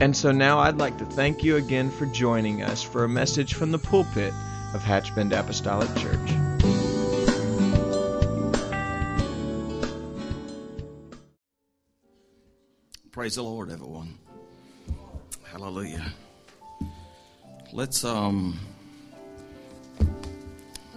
[0.00, 3.52] And so now I'd like to thank you again for joining us for a message
[3.52, 4.32] from the pulpit
[4.72, 6.16] of Hatchbend Apostolic Church.
[13.12, 14.16] Praise the Lord, everyone.
[15.44, 16.14] Hallelujah.
[17.74, 18.58] Let's um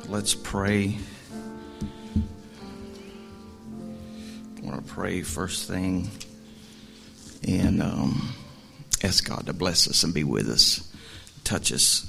[0.08, 0.98] let's pray.
[4.56, 6.10] I want to pray first thing
[7.46, 8.34] and um
[9.04, 10.88] ask God to bless us and be with us,
[11.44, 12.08] touch us.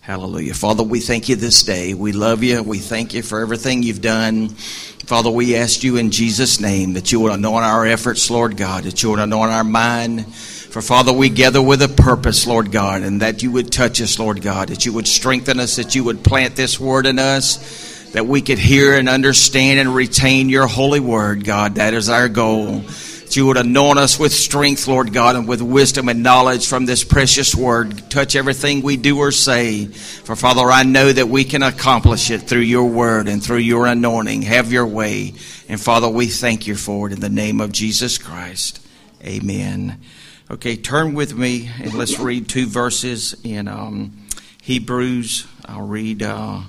[0.00, 0.54] Hallelujah.
[0.54, 1.92] Father, we thank you this day.
[1.92, 2.62] We love you.
[2.62, 4.50] We thank you for everything you've done.
[4.50, 8.84] Father, we ask you in Jesus' name that you would anoint our efforts, Lord God,
[8.84, 10.32] that you would anoint our mind.
[10.32, 14.18] For Father, we gather with a purpose, Lord God, and that you would touch us,
[14.18, 18.10] Lord God, that you would strengthen us, that you would plant this word in us,
[18.12, 21.76] that we could hear and understand and retain your holy word, God.
[21.76, 22.84] That is our goal
[23.26, 26.86] that you would anoint us with strength, Lord God, and with wisdom and knowledge from
[26.86, 28.08] this precious word.
[28.08, 29.86] Touch everything we do or say.
[29.86, 33.86] For Father, I know that we can accomplish it through your word and through your
[33.86, 34.42] anointing.
[34.42, 35.34] Have your way.
[35.68, 38.80] And Father, we thank you for it in the name of Jesus Christ.
[39.24, 40.00] Amen.
[40.48, 44.24] Okay, turn with me and let's read two verses in um,
[44.62, 45.48] Hebrews.
[45.64, 46.60] I'll read uh,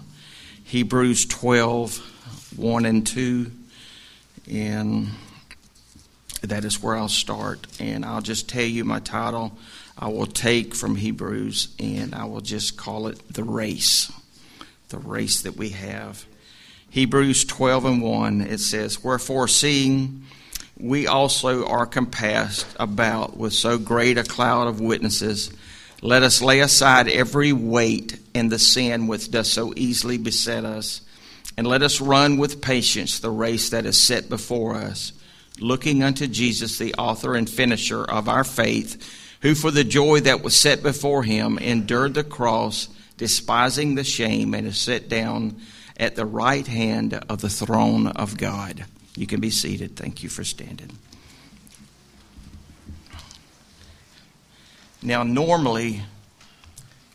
[0.64, 3.52] Hebrews 12, 1 and 2.
[4.50, 5.10] And
[6.50, 7.68] that is where I'll start.
[7.80, 9.58] And I'll just tell you my title.
[9.98, 14.12] I will take from Hebrews and I will just call it the race.
[14.90, 16.26] The race that we have.
[16.90, 20.24] Hebrews 12 and 1, it says, Wherefore, seeing
[20.78, 25.52] we also are compassed about with so great a cloud of witnesses,
[26.02, 31.02] let us lay aside every weight and the sin which does so easily beset us,
[31.58, 35.12] and let us run with patience the race that is set before us
[35.60, 40.42] looking unto Jesus, the author and finisher of our faith, who for the joy that
[40.42, 45.60] was set before him endured the cross, despising the shame, and is set down
[45.98, 48.86] at the right hand of the throne of God.
[49.16, 49.96] You can be seated.
[49.96, 50.92] Thank you for standing.
[55.02, 56.02] Now, normally,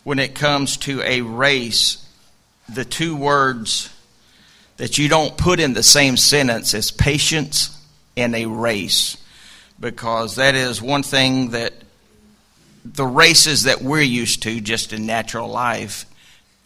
[0.05, 2.09] when it comes to a race,
[2.69, 3.93] the two words
[4.77, 7.79] that you don't put in the same sentence is patience
[8.17, 9.17] in a race.
[9.81, 11.73] Because that is one thing that
[12.85, 16.07] the races that we're used to just in natural life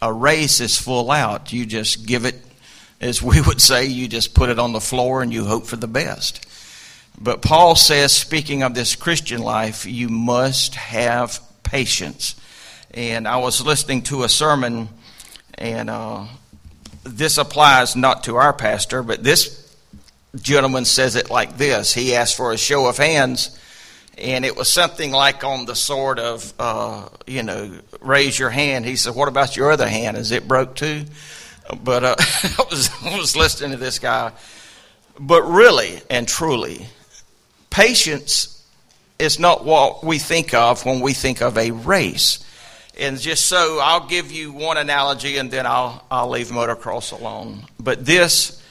[0.03, 1.53] a race is full out.
[1.53, 2.37] You just give it
[3.01, 5.77] as we would say you just put it on the floor and you hope for
[5.77, 6.45] the best.
[7.21, 12.34] But paul says speaking of this christian life you must have patience.
[12.93, 14.89] And i was listening to a sermon
[15.55, 16.27] and uh,
[17.05, 19.66] this applies not to our pastor but this
[20.42, 21.92] gentleman says it like this.
[21.92, 23.58] He asked for a show of hands,
[24.19, 28.84] and it was something like on the sort of, uh, you know, raise your hand.
[28.84, 30.16] He said, "What about your other hand?
[30.16, 31.04] Is it broke too?"
[31.82, 34.32] But uh, I was I was listening to this guy.
[35.19, 36.86] But really and truly,
[37.70, 38.53] patience
[39.18, 42.42] is not what we think of when we think of a race.
[42.98, 47.64] And just so I'll give you one analogy, and then I'll I'll leave motocross alone.
[47.78, 48.62] But this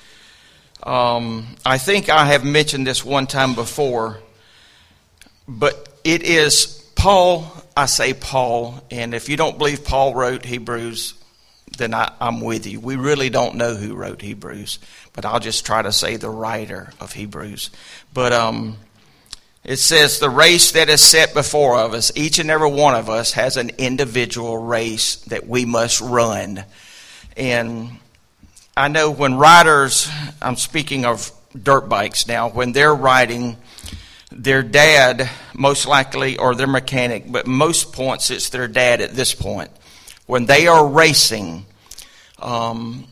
[0.86, 4.20] um, I think I have mentioned this one time before,
[5.48, 7.52] but it is Paul.
[7.76, 11.16] I say Paul, and if you don't believe Paul wrote Hebrews,
[11.78, 12.80] then I, am with you.
[12.80, 14.80] We really don't know who wrote Hebrews,
[15.14, 17.72] but I'll just try to say the writer of Hebrews.
[18.14, 18.78] But um,
[19.64, 23.10] it says, The race that is set before of us, each and every one of
[23.10, 26.64] us has an individual race that we must run.
[27.36, 27.98] And
[28.78, 30.10] I know when riders,
[30.42, 33.56] I'm speaking of dirt bikes now, when they're riding,
[34.34, 39.34] their dad, most likely, or their mechanic, but most points it's their dad at this
[39.34, 39.72] point.
[40.26, 41.66] When they are racing,
[42.40, 43.08] um,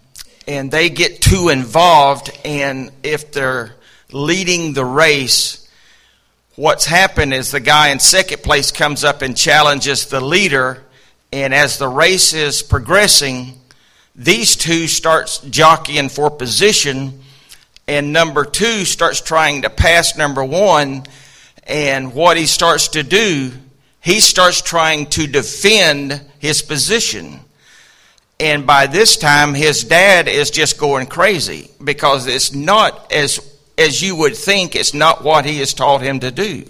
[0.49, 3.73] and they get too involved, and if they're
[4.11, 5.65] leading the race,
[6.55, 10.83] what's happened is the guy in second place comes up and challenges the leader,
[11.31, 13.61] and as the race is progressing,
[14.15, 17.19] these two starts jockeying for position
[17.87, 21.03] and number two starts trying to pass number one
[21.65, 23.51] And what he starts to do,
[24.01, 27.39] he starts trying to defend his position.
[28.39, 33.39] And by this time, his dad is just going crazy because it's not as,
[33.77, 36.65] as you would think, it's not what he has taught him to do.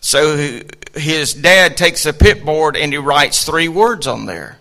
[0.00, 0.60] So
[0.94, 4.58] his dad takes a pit board and he writes three words on there.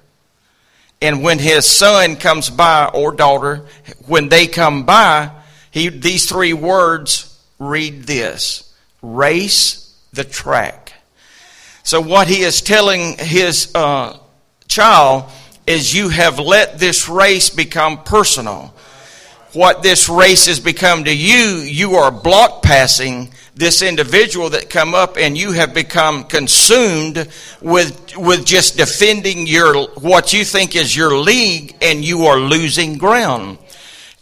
[1.01, 3.65] And when his son comes by or daughter,
[4.05, 5.31] when they come by,
[5.71, 9.81] he, these three words read this race
[10.13, 10.93] the track.
[11.83, 14.17] So, what he is telling his uh,
[14.67, 15.25] child
[15.65, 18.73] is you have let this race become personal.
[19.53, 24.95] What this race has become to you, you are block passing this individual that come
[24.95, 27.27] up and you have become consumed
[27.61, 32.97] with with just defending your what you think is your league and you are losing
[32.97, 33.57] ground.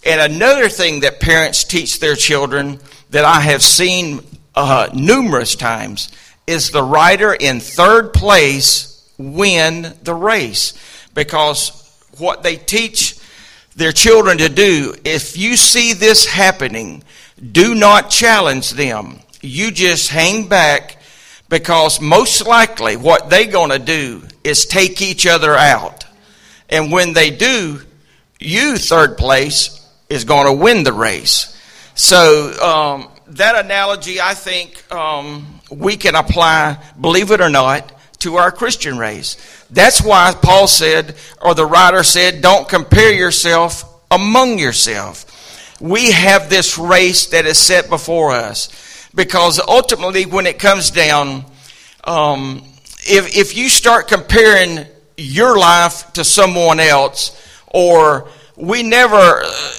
[0.04, 2.80] And another thing that parents teach their children
[3.12, 4.22] that I have seen
[4.56, 6.12] uh, numerous times
[6.48, 10.74] is the rider in third place win the race
[11.14, 11.76] because
[12.18, 13.19] what they teach
[13.76, 17.04] their children to do if you see this happening
[17.52, 20.98] do not challenge them you just hang back
[21.50, 26.06] because most likely what they're going to do is take each other out.
[26.70, 27.82] And when they do,
[28.40, 29.76] you, third place,
[30.10, 31.56] is going to win the race.
[31.96, 38.36] So, um, that analogy, I think, um, we can apply, believe it or not, to
[38.36, 39.38] our Christian race.
[39.70, 45.26] That's why Paul said, or the writer said, don't compare yourself among yourself.
[45.82, 48.70] We have this race that is set before us.
[49.16, 51.44] Because ultimately, when it comes down,
[52.04, 52.64] um,
[53.00, 54.86] if, if you start comparing
[55.18, 57.36] your life to someone else,
[57.68, 59.72] or we never, uh,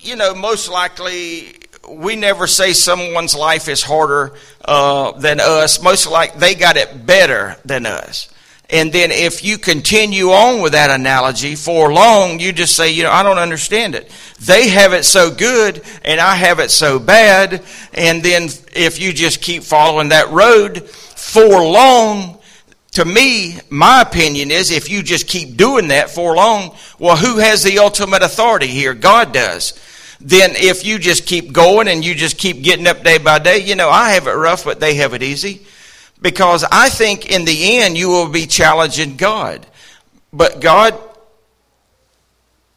[0.00, 1.54] you know, most likely
[1.88, 4.34] we never say someone's life is harder
[4.68, 5.82] uh, than us.
[5.82, 8.28] Most like they got it better than us.
[8.70, 13.02] And then if you continue on with that analogy for long, you just say, you
[13.02, 14.10] know, I don't understand it.
[14.40, 17.64] They have it so good and I have it so bad.
[17.94, 22.38] And then if you just keep following that road for long,
[22.92, 27.38] to me, my opinion is if you just keep doing that for long, well, who
[27.38, 28.92] has the ultimate authority here?
[28.92, 29.72] God does.
[30.20, 33.58] Then if you just keep going and you just keep getting up day by day,
[33.58, 35.66] you know, I have it rough, but they have it easy.
[36.20, 39.64] Because I think in the end you will be challenging God.
[40.32, 40.98] But God,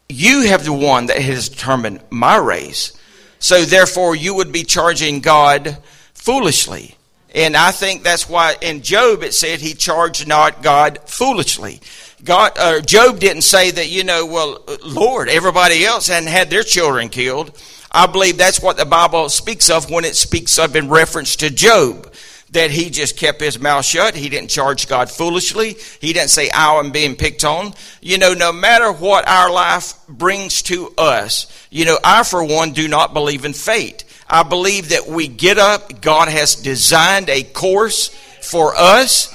[0.08, 2.96] you have the one that has determined my race.
[3.40, 5.78] So therefore you would be charging God
[6.14, 6.96] foolishly.
[7.34, 11.80] And I think that's why in Job it said he charged not God foolishly.
[12.24, 16.62] God, uh, Job didn't say that, you know, well, Lord, everybody else hadn't had their
[16.62, 17.58] children killed.
[17.90, 21.50] I believe that's what the Bible speaks of when it speaks of in reference to
[21.50, 22.12] Job
[22.52, 24.14] that he just kept his mouth shut.
[24.14, 25.76] He didn't charge God foolishly.
[26.00, 27.72] He didn't say, I'm being picked on.
[28.00, 32.72] You know, no matter what our life brings to us, you know, I, for one,
[32.72, 34.04] do not believe in fate.
[34.32, 38.08] I believe that we get up, God has designed a course
[38.40, 39.28] for us,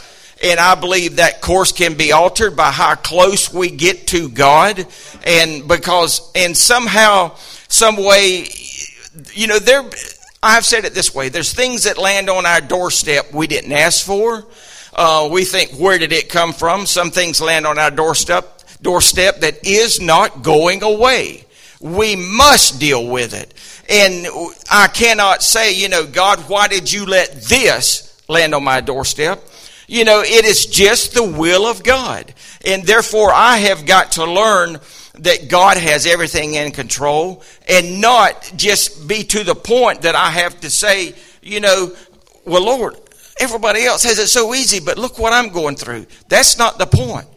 [0.44, 4.88] and I believe that course can be altered by how close we get to God.
[5.24, 7.36] And because, and somehow,
[7.68, 8.48] some way,
[9.34, 9.84] you know, there,
[10.42, 14.04] I've said it this way there's things that land on our doorstep we didn't ask
[14.04, 14.48] for.
[14.94, 16.88] Uh, we think, where did it come from?
[16.88, 21.46] Some things land on our doorstep, doorstep that is not going away.
[21.80, 23.54] We must deal with it.
[23.90, 24.28] And
[24.70, 29.42] I cannot say, you know, God, why did you let this land on my doorstep?
[29.88, 32.34] You know, it is just the will of God.
[32.66, 34.80] And therefore, I have got to learn
[35.20, 40.30] that God has everything in control and not just be to the point that I
[40.32, 41.94] have to say, you know,
[42.46, 42.98] well, Lord,
[43.40, 46.06] everybody else has it so easy, but look what I'm going through.
[46.28, 47.28] That's not the point.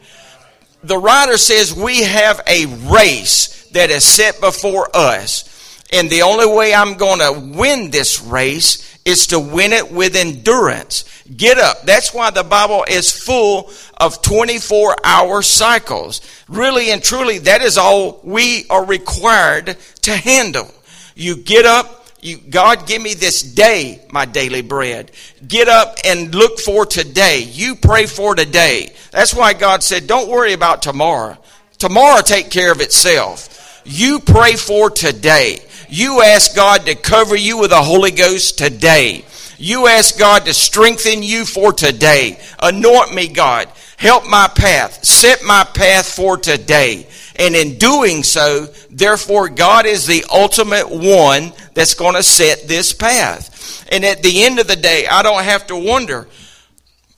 [0.82, 5.46] The writer says we have a race that is set before us.
[5.92, 10.14] And the only way I'm going to win this race is to win it with
[10.14, 11.04] endurance.
[11.36, 11.82] Get up.
[11.82, 16.20] That's why the Bible is full of 24 hour cycles.
[16.48, 20.72] Really and truly, that is all we are required to handle.
[21.14, 25.10] You get up, you, God, give me this day my daily bread.
[25.46, 27.40] Get up and look for today.
[27.40, 28.92] You pray for today.
[29.10, 31.38] That's why God said, don't worry about tomorrow.
[31.78, 33.82] Tomorrow take care of itself.
[33.84, 35.60] You pray for today.
[35.90, 39.24] You ask God to cover you with the Holy Ghost today.
[39.58, 42.38] You ask God to strengthen you for today.
[42.60, 43.68] Anoint me, God.
[43.96, 45.04] Help my path.
[45.04, 47.08] Set my path for today.
[47.36, 52.92] And in doing so, therefore, God is the ultimate one that's going to set this
[52.92, 53.84] path.
[53.90, 56.28] And at the end of the day, I don't have to wonder,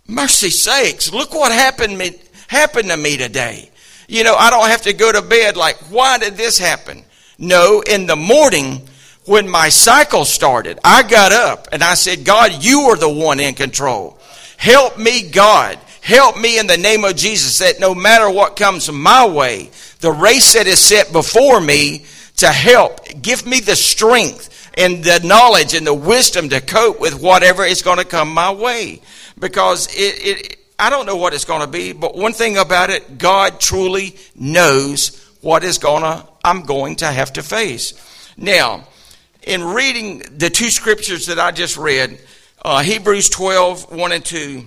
[0.09, 3.71] mercy sakes, look what happened, me, happened to me today.
[4.09, 7.05] You know, I don't have to go to bed like, why did this happen?
[7.39, 8.89] No, in the morning,
[9.25, 13.41] when my cycle started, I got up and I said, God, you are the one
[13.41, 14.19] in control.
[14.57, 15.79] Help me, God.
[16.01, 19.71] Help me in the name of Jesus that no matter what comes my way,
[20.01, 22.05] the race that is set before me
[22.39, 27.21] to help, give me the strength and the knowledge and the wisdom to cope with
[27.21, 29.01] whatever is going to come my way.
[29.39, 32.91] Because it, it I don't know what it's going to be, but one thing about
[32.91, 37.93] it, God truly knows what is to, I'm going to have to face.
[38.37, 38.87] Now,
[39.43, 42.19] in reading the two scriptures that I just read,
[42.65, 44.65] uh, Hebrews 12, 1 and 2,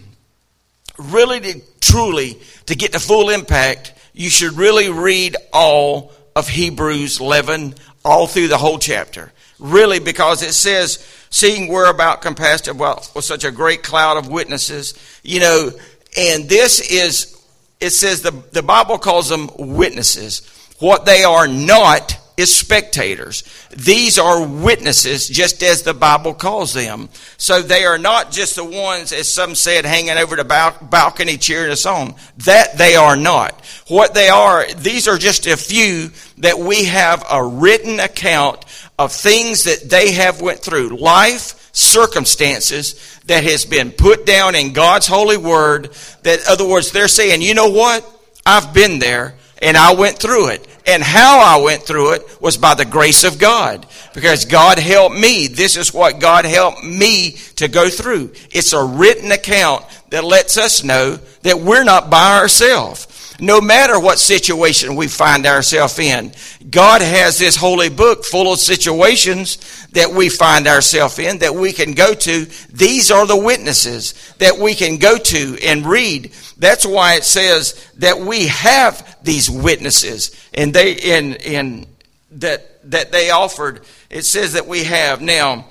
[0.98, 7.20] really to, truly, to get the full impact, you should really read all of Hebrews
[7.20, 9.32] 11, all through the whole chapter.
[9.58, 10.98] Really, because it says,
[11.30, 15.72] seeing we're about compassed about with such a great cloud of witnesses, you know,
[16.18, 17.42] and this is,
[17.80, 20.52] it says the, the Bible calls them witnesses.
[20.80, 23.44] What they are not is spectators.
[23.76, 27.08] These are witnesses, just as the Bible calls them.
[27.38, 31.72] So they are not just the ones, as some said, hanging over the balcony cheering
[31.72, 32.16] us on.
[32.40, 33.64] That they are not.
[33.88, 38.66] What they are, these are just a few that we have a written account
[39.00, 40.98] of things that they have went through.
[40.98, 45.94] Life, circumstances that has been put down in God's holy word.
[46.24, 48.06] That, other words, they're saying, you know what?
[48.46, 50.68] I've been there and I went through it.
[50.88, 53.88] And how I went through it was by the grace of God.
[54.14, 55.48] Because God helped me.
[55.48, 58.34] This is what God helped me to go through.
[58.52, 63.08] It's a written account that lets us know that we're not by ourselves.
[63.40, 66.32] No matter what situation we find ourselves in,
[66.70, 71.74] God has this holy book full of situations that we find ourselves in that we
[71.74, 72.46] can go to.
[72.72, 76.32] These are the witnesses that we can go to and read.
[76.58, 81.88] That's why it says that we have these witnesses and they in in
[82.32, 83.82] that that they offered.
[84.10, 85.66] It says that we have now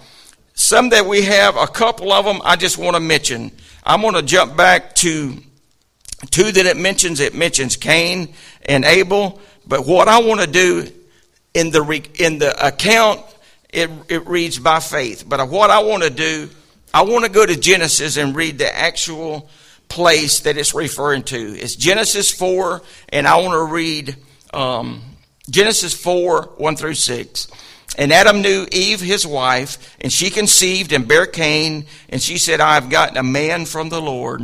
[0.55, 1.57] some that we have.
[1.57, 3.53] A couple of them I just want to mention.
[3.85, 5.37] I'm going to jump back to
[6.31, 7.21] two that it mentions.
[7.21, 9.41] It mentions Cain and Abel.
[9.67, 10.89] But what I want to do
[11.55, 13.21] in the in the account,
[13.73, 15.25] it it reads by faith.
[15.27, 16.51] But what I want to do,
[16.93, 19.49] I want to go to Genesis and read the actual
[19.89, 21.37] place that it's referring to.
[21.37, 24.17] It's Genesis 4, and I want to read
[24.53, 25.03] um,
[25.49, 27.49] Genesis 4, 1 through 6.
[27.97, 32.61] And Adam knew Eve, his wife, and she conceived and bare Cain, and she said,
[32.61, 34.43] I have gotten a man from the Lord.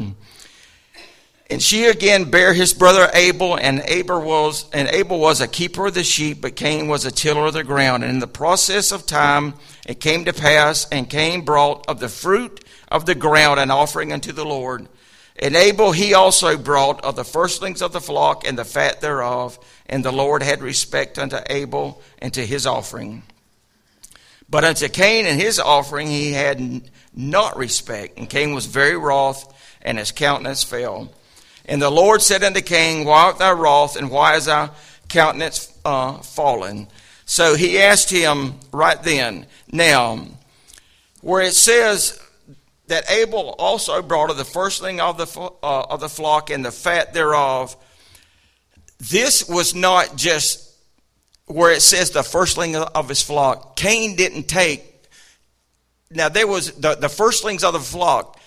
[1.50, 5.86] And she again bare his brother Abel, and Abel was and Abel was a keeper
[5.86, 8.04] of the sheep, but Cain was a tiller of the ground.
[8.04, 9.54] And in the process of time
[9.84, 14.12] it came to pass, and Cain brought of the fruit of the ground an offering
[14.12, 14.88] unto the Lord.
[15.40, 19.58] And Abel he also brought of the firstlings of the flock and the fat thereof,
[19.86, 23.24] and the Lord had respect unto Abel and to his offering.
[24.48, 29.52] But unto Cain and his offering he had not respect, and Cain was very wroth,
[29.82, 31.10] and his countenance fell.
[31.70, 34.70] And the Lord said unto Cain, Why art thou wroth, and why is thy
[35.08, 36.88] countenance uh, fallen?
[37.26, 39.46] So he asked him right then.
[39.70, 40.26] Now,
[41.20, 42.20] where it says
[42.88, 46.72] that Abel also brought of the firstling of the, uh, of the flock and the
[46.72, 47.76] fat thereof,
[48.98, 50.74] this was not just
[51.46, 53.76] where it says the firstling of his flock.
[53.76, 55.04] Cain didn't take.
[56.10, 58.39] Now there was the, the firstlings of the flock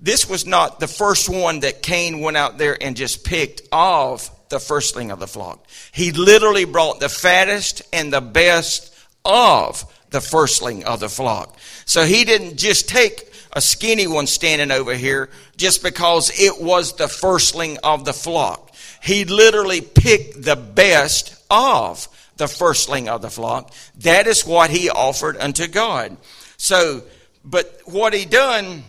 [0.00, 4.48] this was not the first one that Cain went out there and just picked off
[4.48, 5.66] the firstling of the flock.
[5.92, 11.56] He literally brought the fattest and the best of the firstling of the flock.
[11.84, 16.94] So he didn't just take a skinny one standing over here just because it was
[16.94, 18.74] the firstling of the flock.
[19.02, 23.72] He literally picked the best of the firstling of the flock.
[23.98, 26.16] That is what he offered unto God.
[26.56, 27.02] So,
[27.44, 28.84] but what he done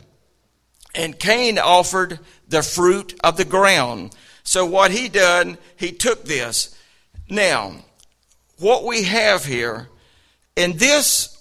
[0.95, 4.15] and Cain offered the fruit of the ground.
[4.43, 6.75] So what he done, he took this.
[7.29, 7.73] Now,
[8.59, 9.87] what we have here,
[10.57, 11.37] and this,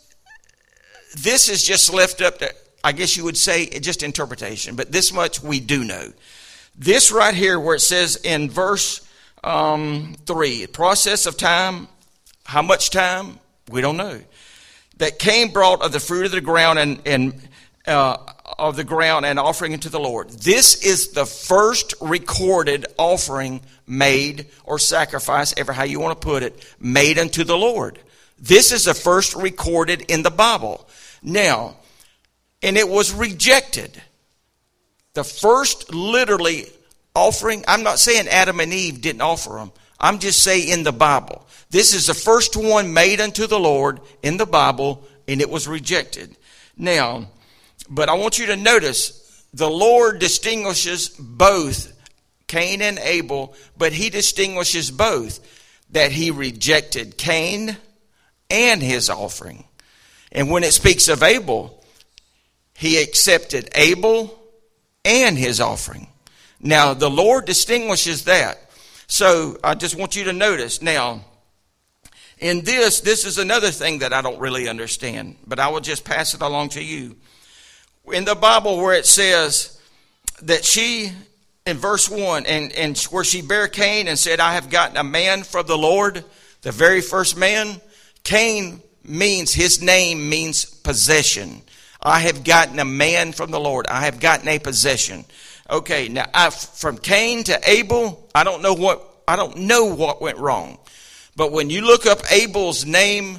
[1.16, 2.54] this is just left up to,
[2.84, 6.12] I guess you would say, just interpretation, but this much we do know.
[6.76, 9.06] This right here, where it says in verse
[9.42, 11.88] um, 3, process of time,
[12.44, 13.38] how much time?
[13.68, 14.20] We don't know.
[14.98, 17.48] That Cain brought of the fruit of the ground and, and
[17.86, 18.16] uh,
[18.58, 20.30] of the ground and offering it to the Lord.
[20.30, 26.42] This is the first recorded offering made or sacrifice, ever how you want to put
[26.42, 27.98] it, made unto the Lord.
[28.38, 30.88] This is the first recorded in the Bible.
[31.22, 31.76] Now,
[32.62, 34.00] and it was rejected.
[35.14, 36.66] The first literally
[37.14, 39.72] offering, I'm not saying Adam and Eve didn't offer them.
[39.98, 41.46] I'm just saying in the Bible.
[41.70, 45.68] This is the first one made unto the Lord in the Bible, and it was
[45.68, 46.36] rejected.
[46.76, 47.28] Now,
[47.90, 51.92] but I want you to notice the Lord distinguishes both
[52.46, 55.40] Cain and Abel, but he distinguishes both
[55.90, 57.76] that he rejected Cain
[58.48, 59.64] and his offering.
[60.32, 61.84] And when it speaks of Abel,
[62.76, 64.40] he accepted Abel
[65.04, 66.08] and his offering.
[66.60, 68.70] Now, the Lord distinguishes that.
[69.06, 70.80] So I just want you to notice.
[70.80, 71.24] Now,
[72.38, 76.04] in this, this is another thing that I don't really understand, but I will just
[76.04, 77.16] pass it along to you.
[78.12, 79.80] In the Bible, where it says
[80.42, 81.12] that she,
[81.66, 85.04] in verse 1, and, and where she bare Cain and said, I have gotten a
[85.04, 86.24] man from the Lord,
[86.62, 87.80] the very first man,
[88.24, 91.62] Cain means, his name means possession.
[92.02, 93.86] I have gotten a man from the Lord.
[93.86, 95.24] I have gotten a possession.
[95.68, 100.20] Okay, now I, from Cain to Abel, I don't know what I don't know what
[100.20, 100.78] went wrong.
[101.36, 103.38] But when you look up Abel's name,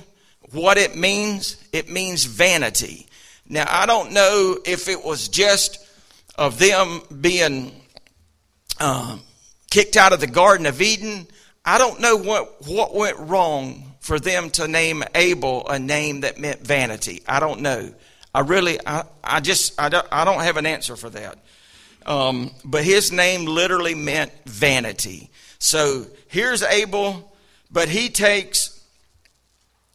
[0.51, 3.07] what it means, it means vanity.
[3.51, 5.85] Now I don't know if it was just
[6.35, 7.71] of them being
[8.79, 9.17] uh,
[9.69, 11.27] kicked out of the Garden of Eden.
[11.63, 16.39] I don't know what what went wrong for them to name Abel a name that
[16.39, 17.21] meant vanity.
[17.27, 17.93] I don't know.
[18.33, 21.37] I really, I, I just, I don't, I don't have an answer for that.
[22.05, 25.29] Um, but his name literally meant vanity.
[25.59, 27.31] So here's Abel,
[27.69, 28.83] but he takes,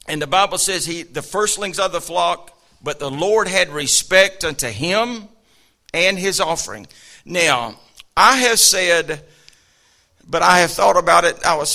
[0.07, 4.43] and the Bible says he, the firstlings of the flock, but the Lord had respect
[4.43, 5.27] unto him
[5.93, 6.87] and his offering.
[7.25, 7.75] Now,
[8.15, 9.23] I have said,
[10.27, 11.45] but I have thought about it.
[11.45, 11.73] I was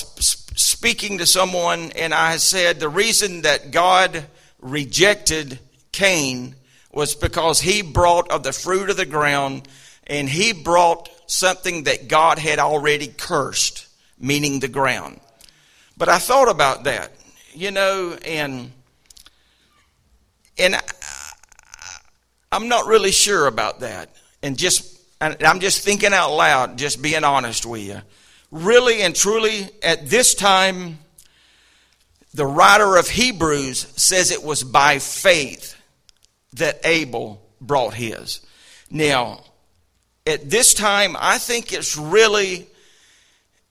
[0.55, 4.25] speaking to someone, and I said the reason that God
[4.59, 5.59] rejected
[5.91, 6.55] Cain
[6.91, 9.67] was because he brought of the fruit of the ground
[10.05, 13.87] and he brought something that God had already cursed,
[14.19, 15.19] meaning the ground.
[15.97, 17.11] But I thought about that,
[17.53, 18.71] you know, and
[20.57, 20.81] and I,
[22.51, 24.15] I'm not really sure about that.
[24.41, 28.01] And just I'm just thinking out loud, just being honest with you.
[28.51, 30.99] Really and truly, at this time,
[32.33, 35.75] the writer of Hebrews says it was by faith
[36.53, 38.41] that Abel brought his.
[38.91, 39.43] Now,
[40.27, 42.67] at this time, I think it's really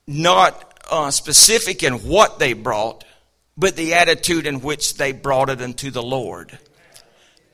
[0.07, 3.05] not uh, specific in what they brought,
[3.57, 6.59] but the attitude in which they brought it unto the Lord.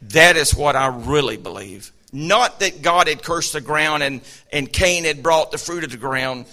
[0.03, 1.93] That is what I really believe.
[2.13, 4.21] Not that God had cursed the ground and,
[4.53, 6.47] and Cain had brought the fruit of the ground.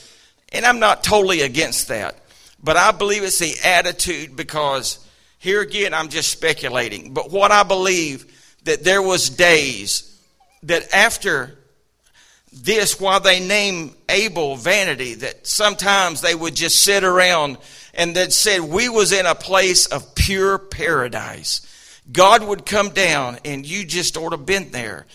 [0.51, 2.17] And I'm not totally against that.
[2.61, 4.99] But I believe it's the attitude because
[5.39, 7.13] here again, I'm just speculating.
[7.13, 8.25] But what I believe
[8.63, 10.11] that there was days
[10.63, 11.57] that after
[12.51, 17.57] this while they name Abel vanity, that sometimes they would just sit around
[17.93, 21.61] and that said, we was in a place of pure paradise.
[22.11, 25.05] God would come down and you just ought to been there.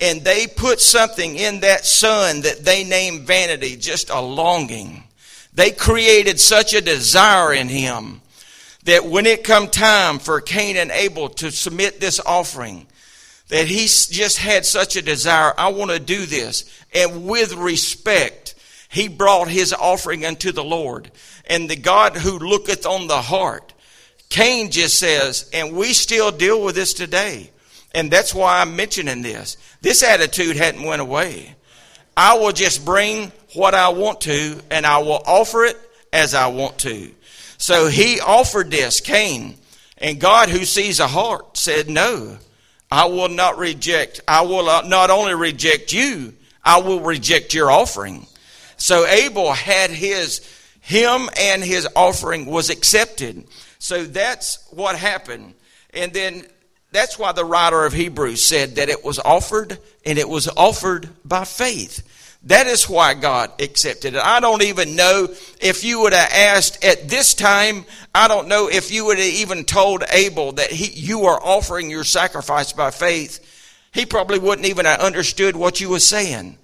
[0.00, 5.04] And they put something in that son that they named vanity, just a longing.
[5.52, 8.22] They created such a desire in him
[8.84, 12.86] that when it come time for Cain and Abel to submit this offering,
[13.48, 16.64] that he just had such a desire, I want to do this.
[16.94, 18.54] And with respect,
[18.88, 21.10] he brought his offering unto the Lord.
[21.46, 23.69] And the God who looketh on the heart,
[24.30, 27.50] Cain just says, and we still deal with this today.
[27.94, 29.56] And that's why I'm mentioning this.
[29.82, 31.54] This attitude hadn't went away.
[32.16, 35.76] I will just bring what I want to and I will offer it
[36.12, 37.10] as I want to.
[37.58, 39.56] So he offered this, Cain.
[39.98, 42.38] And God who sees a heart said, no.
[42.92, 44.20] I will not reject.
[44.26, 48.26] I will not only reject you, I will reject your offering.
[48.76, 50.40] So Abel had his,
[50.80, 53.46] him and his offering was accepted.
[53.80, 55.54] So that's what happened.
[55.92, 56.46] And then
[56.92, 61.08] that's why the writer of Hebrews said that it was offered and it was offered
[61.24, 62.06] by faith.
[62.44, 64.20] That is why God accepted it.
[64.22, 65.28] I don't even know
[65.60, 69.26] if you would have asked at this time, I don't know if you would have
[69.26, 73.46] even told Abel that he, you are offering your sacrifice by faith.
[73.92, 76.58] He probably wouldn't even have understood what you were saying.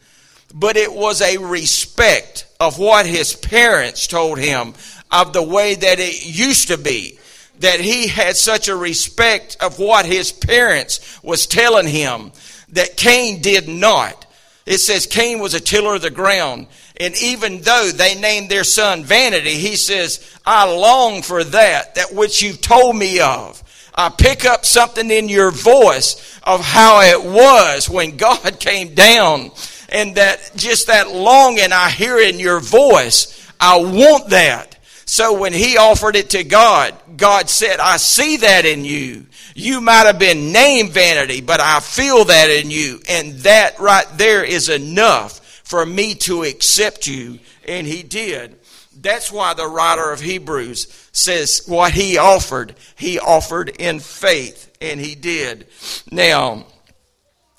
[0.54, 4.74] But it was a respect of what his parents told him
[5.10, 7.18] of the way that it used to be.
[7.60, 12.32] That he had such a respect of what his parents was telling him
[12.70, 14.26] that Cain did not.
[14.66, 16.66] It says Cain was a tiller of the ground.
[16.98, 22.12] And even though they named their son Vanity, he says, I long for that, that
[22.12, 23.62] which you've told me of.
[23.94, 29.50] I pick up something in your voice of how it was when God came down
[29.88, 33.32] and that just that longing I hear in your voice.
[33.58, 34.75] I want that.
[35.06, 39.26] So when he offered it to God, God said, I see that in you.
[39.54, 43.00] You might have been named vanity, but I feel that in you.
[43.08, 47.38] And that right there is enough for me to accept you.
[47.66, 48.58] And he did.
[49.00, 54.98] That's why the writer of Hebrews says what he offered, he offered in faith, and
[54.98, 55.68] he did.
[56.10, 56.66] Now,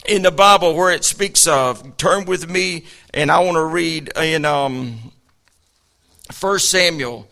[0.05, 4.11] in the Bible where it speaks of, turn with me, and I want to read
[4.17, 5.11] in um,
[6.39, 7.29] 1 Samuel.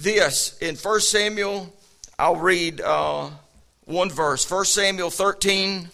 [0.00, 1.70] This, in 1 Samuel,
[2.18, 3.28] I'll read uh,
[3.84, 4.50] one verse.
[4.50, 5.90] 1 Samuel 13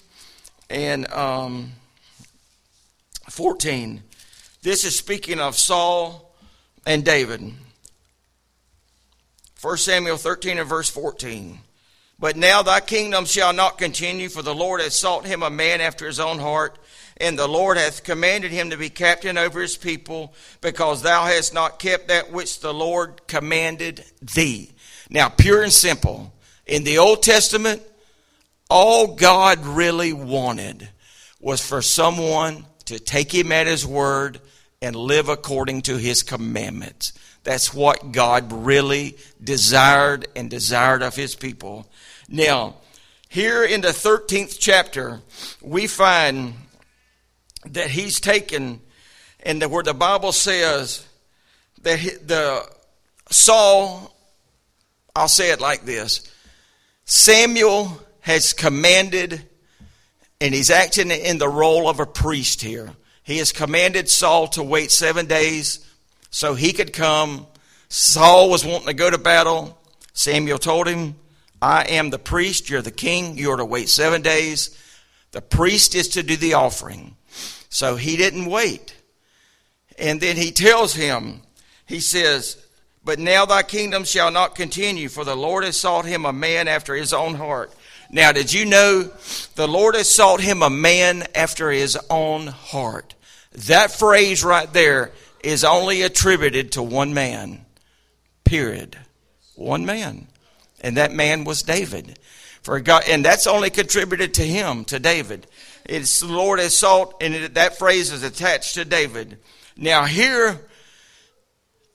[0.71, 1.73] and um,
[3.29, 4.05] 14.
[4.63, 6.33] This is speaking of Saul
[6.87, 7.53] and David.
[9.61, 11.59] 1 Samuel 13 and verse 14.
[12.17, 15.81] But now thy kingdom shall not continue, for the Lord hath sought him a man
[15.81, 16.79] after his own heart,
[17.19, 21.55] and the Lord hath commanded him to be captain over his people, because thou hast
[21.55, 24.73] not kept that which the Lord commanded thee.
[25.09, 26.33] Now, pure and simple.
[26.67, 27.83] In the Old Testament,
[28.69, 30.89] all God really wanted
[31.41, 34.41] was for someone to take him at his word
[34.83, 37.13] and live according to his commandments.
[37.45, 41.87] That's what God really desired and desired of his people.
[42.29, 42.75] Now,
[43.29, 45.21] here in the 13th chapter,
[45.63, 46.55] we find
[47.73, 48.81] that he's taken,
[49.41, 51.07] and where the Bible says
[51.83, 52.69] that the
[53.31, 54.15] Saul,
[55.15, 56.31] I'll say it like this
[57.05, 59.43] Samuel has commanded,
[60.41, 62.91] and he's acting in the role of a priest here.
[63.23, 65.85] He has commanded Saul to wait seven days
[66.31, 67.47] so he could come.
[67.89, 69.79] Saul was wanting to go to battle.
[70.13, 71.17] Samuel told him,
[71.61, 74.79] I am the priest, you're the king, you're to wait seven days.
[75.33, 77.16] The priest is to do the offering.
[77.69, 78.95] So he didn't wait.
[79.99, 81.41] And then he tells him,
[81.87, 82.63] he says,
[83.05, 86.69] But now thy kingdom shall not continue, for the Lord has sought him a man
[86.69, 87.73] after his own heart
[88.11, 89.11] now, did you know
[89.55, 93.15] the Lord has sought him a man after his own heart?
[93.67, 97.65] That phrase right there is only attributed to one man.
[98.45, 98.97] Period.
[99.55, 100.29] One man.
[100.81, 102.19] And that man was David.
[102.63, 105.47] For God, and that's only contributed to him, to David.
[105.89, 109.39] It's the Lord has sought, and it, that phrase is attached to David.
[109.77, 110.61] Now, here,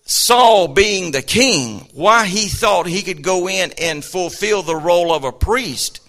[0.06, 5.13] Saul being the king, why he thought he could go in and fulfill the role
[5.13, 6.01] of a priest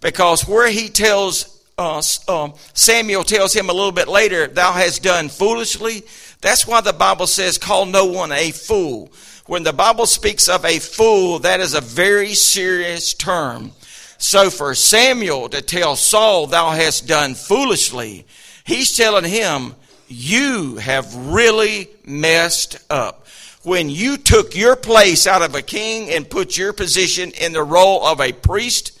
[0.00, 5.02] because where he tells uh, uh, Samuel tells him a little bit later, "Thou hast
[5.02, 6.02] done foolishly."
[6.42, 9.10] That's why the Bible says, "Call no one a fool."
[9.46, 13.72] When the Bible speaks of a fool, that is a very serious term.
[14.20, 18.26] So for Samuel to tell Saul, "Thou hast done foolishly,"
[18.64, 19.74] he's telling him,
[20.08, 23.26] "You have really messed up."
[23.62, 27.62] When you took your place out of a king and put your position in the
[27.62, 28.92] role of a priest,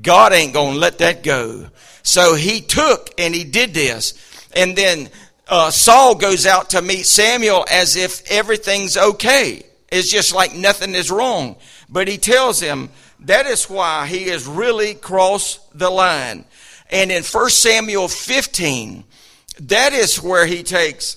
[0.00, 1.68] God ain't going to let that go.
[2.02, 4.14] So he took and he did this.
[4.54, 5.10] And then
[5.46, 9.62] uh, Saul goes out to meet Samuel as if everything's okay.
[9.90, 11.56] It's just like nothing is wrong.
[11.88, 16.44] But he tells him that is why he has really crossed the line.
[16.90, 19.04] And in 1 Samuel 15,
[19.60, 21.16] that is where he takes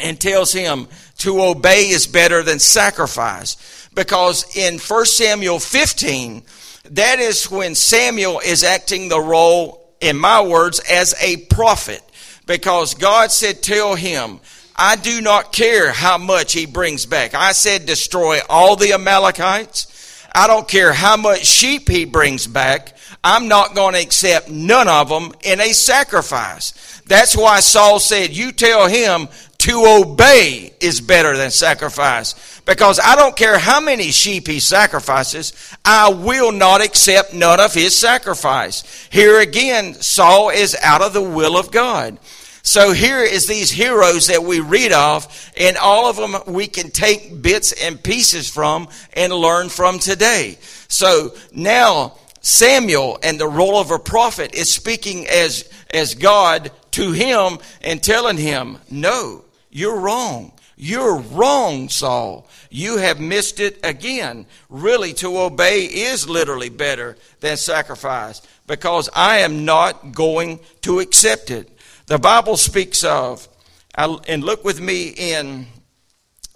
[0.00, 3.88] and tells him to obey is better than sacrifice.
[3.94, 6.42] Because in 1 Samuel 15,
[6.90, 12.02] that is when Samuel is acting the role, in my words, as a prophet.
[12.46, 14.40] Because God said, Tell him,
[14.76, 17.34] I do not care how much he brings back.
[17.34, 19.93] I said, Destroy all the Amalekites.
[20.34, 22.96] I don't care how much sheep he brings back.
[23.22, 27.00] I'm not going to accept none of them in a sacrifice.
[27.06, 32.60] That's why Saul said, You tell him to obey is better than sacrifice.
[32.66, 35.52] Because I don't care how many sheep he sacrifices,
[35.84, 38.82] I will not accept none of his sacrifice.
[39.10, 42.18] Here again, Saul is out of the will of God.
[42.66, 46.90] So here is these heroes that we read of, and all of them we can
[46.90, 50.56] take bits and pieces from and learn from today.
[50.88, 57.12] So now Samuel and the role of a prophet is speaking as, as God to
[57.12, 60.50] him and telling him, no, you're wrong.
[60.76, 62.48] You're wrong, Saul.
[62.70, 64.46] You have missed it again.
[64.70, 71.50] Really, to obey is literally better than sacrifice because I am not going to accept
[71.50, 71.70] it.
[72.06, 73.48] The Bible speaks of,
[73.96, 75.66] and look with me in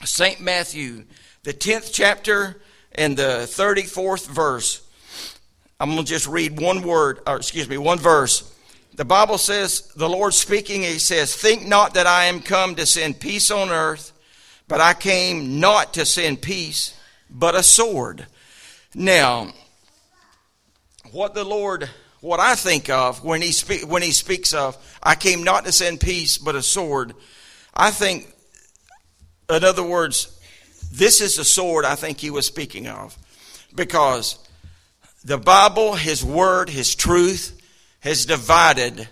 [0.04, 0.42] St.
[0.42, 1.04] Matthew,
[1.42, 2.60] the 10th chapter
[2.92, 4.86] and the 34th verse.
[5.80, 8.54] I'm going to just read one word, or excuse me, one verse.
[8.96, 12.84] The Bible says, the Lord speaking, He says, Think not that I am come to
[12.84, 14.12] send peace on earth,
[14.66, 16.94] but I came not to send peace,
[17.30, 18.26] but a sword.
[18.94, 19.54] Now,
[21.10, 21.88] what the Lord,
[22.20, 23.52] what I think of when he,
[23.84, 27.14] when he speaks of, I came not to send peace, but a sword,
[27.74, 28.32] I think,
[29.48, 30.38] in other words,
[30.92, 33.16] this is the sword I think he was speaking of.
[33.74, 34.38] Because
[35.24, 37.54] the Bible, his word, his truth,
[38.00, 39.08] has divided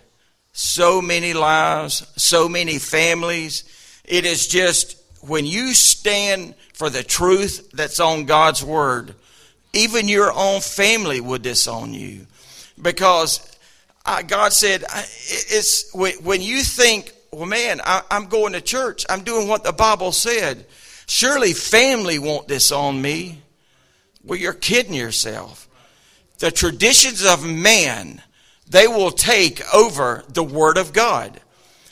[0.52, 3.64] so many lives, so many families.
[4.04, 9.14] It is just when you stand for the truth that's on God's word,
[9.72, 12.26] even your own family would disown you.
[12.80, 13.56] Because
[14.04, 19.48] uh, God said, it's when you think, well, man, I'm going to church, I'm doing
[19.48, 20.66] what the Bible said.
[21.06, 23.42] Surely family won't disown me.
[24.24, 25.68] Well, you're kidding yourself.
[26.38, 28.22] The traditions of man,
[28.68, 31.40] they will take over the Word of God.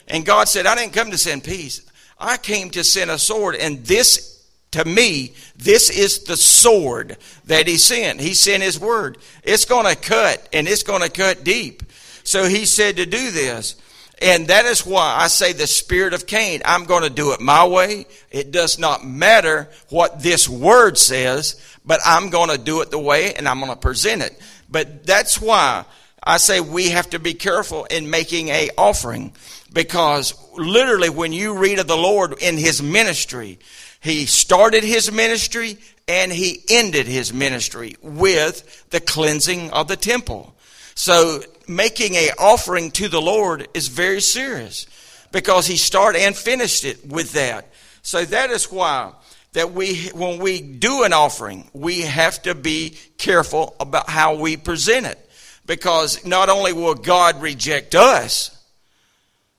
[0.09, 1.81] And God said, I didn't come to send peace.
[2.19, 3.55] I came to send a sword.
[3.55, 4.34] And this,
[4.75, 8.21] to me, this is the sword that He sent.
[8.21, 9.19] He sent His Word.
[9.43, 11.83] It's going to cut, and it's going to cut deep.
[12.23, 13.77] So He said to do this.
[14.21, 16.63] And that is why I say the spirit of Cain.
[16.65, 18.07] I'm going to do it my way.
[18.31, 22.99] It does not matter what this word says, but I'm going to do it the
[22.99, 24.41] way and I'm going to present it.
[24.71, 25.85] But that's why
[26.23, 29.35] I say we have to be careful in making a offering
[29.75, 33.59] because literally when you read of the Lord in his ministry,
[34.05, 40.55] he started his ministry and he ended his ministry with the cleansing of the temple.
[40.95, 44.87] So making a offering to the Lord is very serious
[45.33, 47.73] because he started and finished it with that.
[48.03, 49.13] So that is why
[49.55, 54.59] that we when we do an offering, we have to be careful about how we
[54.59, 55.19] present it
[55.65, 58.51] because not only will God reject us,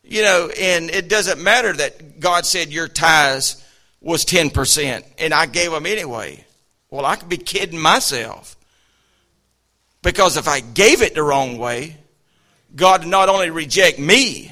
[0.03, 3.63] you know, and it doesn't matter that God said your tithes
[4.05, 6.45] was 10% and I gave them anyway.
[6.91, 8.55] Well, I could be kidding myself.
[10.03, 11.97] Because if I gave it the wrong way,
[12.75, 14.51] God not only reject me,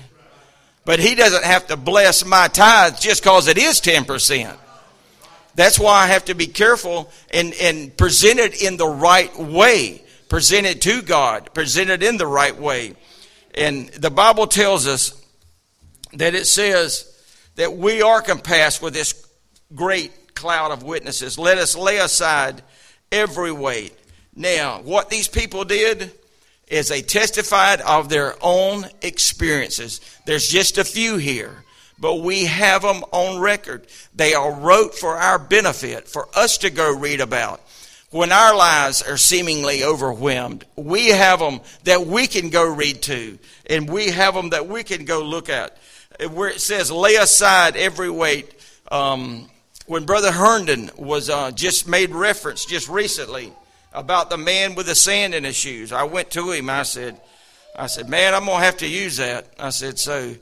[0.85, 4.57] but He doesn't have to bless my tithes just because it is 10%.
[5.53, 10.03] That's why I have to be careful and, and present it in the right way.
[10.29, 11.53] Present it to God.
[11.53, 12.95] Present it in the right way.
[13.53, 15.23] And the Bible tells us
[16.13, 17.07] that it says
[17.53, 19.23] that we are compassed with this
[19.73, 21.37] great cloud of witnesses.
[21.37, 22.61] Let us lay aside
[23.11, 23.93] every weight
[24.35, 26.11] now, what these people did
[26.67, 30.01] is they testified of their own experiences.
[30.25, 31.63] There's just a few here,
[31.99, 33.85] but we have them on record.
[34.15, 37.61] They are wrote for our benefit, for us to go read about.
[38.09, 43.37] When our lives are seemingly overwhelmed, we have them that we can go read to,
[43.67, 45.77] and we have them that we can go look at.
[46.31, 48.53] Where it says, lay aside every weight.
[48.91, 49.49] Um,
[49.85, 53.53] when Brother Herndon was uh, just made reference just recently,
[53.93, 55.91] about the man with the sand in his shoes.
[55.91, 56.69] I went to him.
[56.69, 57.19] I said,
[57.75, 59.47] I said, man, I'm gonna have to use that.
[59.59, 60.33] I said, so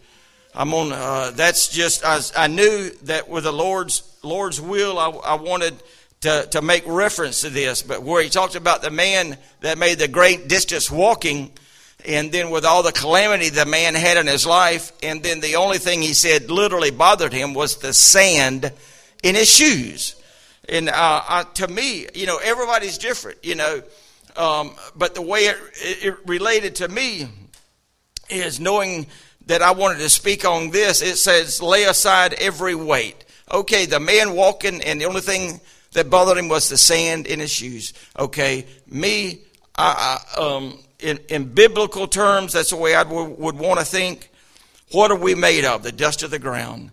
[0.56, 0.92] I'm on.
[0.92, 2.06] Uh, that's just.
[2.06, 5.76] I, I, knew that with the Lord's Lord's will, I, I wanted
[6.22, 7.84] to to make reference to this.
[7.84, 11.52] But where he talked about the man that made the great distance walking.
[12.04, 15.58] And then with all the calamity the man had in his life, and then the
[15.58, 18.72] only thing he said literally bothered him was the sand
[19.24, 20.16] in his shoes.
[20.70, 23.82] And uh, uh, to me, you know, everybody's different, you know.
[24.36, 27.28] Um, but the way it, it related to me
[28.30, 29.08] is knowing
[29.48, 31.02] that I wanted to speak on this.
[31.02, 33.26] It says, lay aside every weight.
[33.52, 35.60] Okay, the man walking, and the only thing
[35.94, 37.94] that bothered him was the sand in his shoes.
[38.18, 39.42] Okay, me,
[39.76, 43.86] I, I, um, in, in biblical terms, that's the way I would, would want to
[43.86, 44.30] think.
[44.92, 45.84] What are we made of?
[45.84, 46.92] The dust of the ground.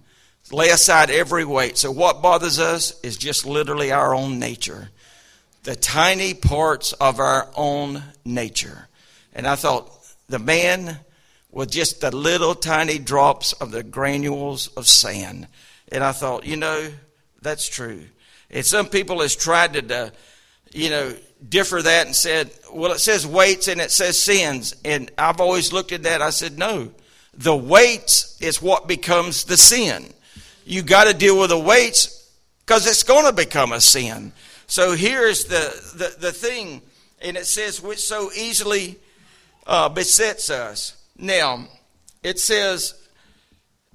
[0.50, 1.76] Lay aside every weight.
[1.76, 4.90] So, what bothers us is just literally our own nature,
[5.64, 8.88] the tiny parts of our own nature.
[9.34, 9.92] And I thought,
[10.28, 10.98] the man
[11.50, 15.46] with just the little tiny drops of the granules of sand.
[15.90, 16.90] And I thought, you know,
[17.40, 18.02] that's true.
[18.50, 20.12] And some people has tried to,
[20.72, 21.14] you know,
[21.48, 24.74] differ that and said, well, it says weights and it says sins.
[24.84, 26.20] And I've always looked at that.
[26.20, 26.90] I said, no,
[27.32, 30.12] the weights is what becomes the sin
[30.68, 34.32] you got to deal with the weights because it's going to become a sin.
[34.66, 36.82] So here's the, the, the thing,
[37.22, 38.96] and it says, which so easily
[39.66, 40.94] uh, besets us.
[41.16, 41.66] Now,
[42.22, 42.94] it says,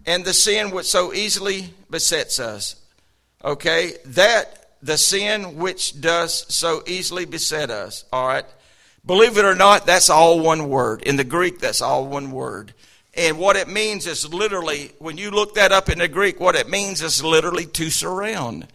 [0.05, 2.75] and the sin which so easily besets us.
[3.45, 3.93] Okay?
[4.05, 8.03] That, the sin which does so easily beset us.
[8.11, 8.45] All right?
[9.05, 11.03] Believe it or not, that's all one word.
[11.03, 12.73] In the Greek, that's all one word.
[13.15, 16.55] And what it means is literally, when you look that up in the Greek, what
[16.55, 18.67] it means is literally to surround.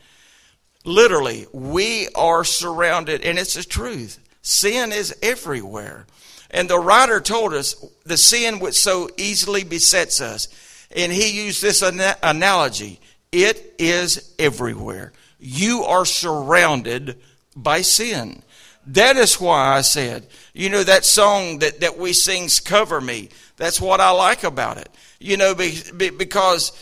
[0.85, 4.18] Literally, we are surrounded, and it's the truth.
[4.42, 6.07] Sin is everywhere.
[6.51, 7.74] And the writer told us
[8.05, 10.48] the sin which so easily besets us.
[10.94, 15.12] And he used this analogy it is everywhere.
[15.38, 17.20] You are surrounded
[17.55, 18.42] by sin.
[18.87, 23.29] That is why I said, you know, that song that, that we sings, Cover Me,
[23.59, 24.88] that's what I like about it.
[25.18, 26.73] You know, be, be, because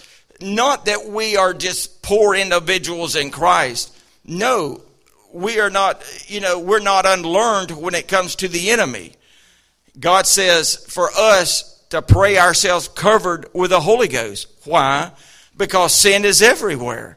[0.41, 3.97] not that we are just poor individuals in Christ.
[4.25, 4.83] No,
[5.33, 9.12] we are not, you know, we're not unlearned when it comes to the enemy.
[9.99, 14.49] God says for us to pray ourselves covered with the Holy Ghost.
[14.65, 15.12] Why?
[15.57, 17.17] Because sin is everywhere.